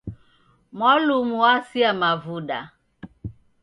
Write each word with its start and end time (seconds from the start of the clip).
Mwalumu 0.73 1.37
wasia 1.43 1.93
mavuda. 1.93 2.59